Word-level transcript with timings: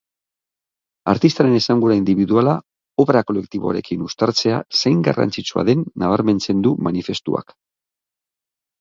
Artistaren 1.11 1.57
esangura 1.57 1.97
indibiduala 1.99 2.55
obra 3.05 3.23
kolektiboarekin 3.29 4.09
uztartzea 4.09 4.65
zein 4.83 5.07
garrantzitsua 5.11 5.69
den 5.73 5.89
nabarmentzen 6.07 6.69
du 6.69 6.77
manifestuak. 6.91 7.59